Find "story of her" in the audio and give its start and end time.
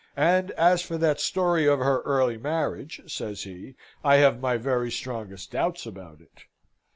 1.19-2.01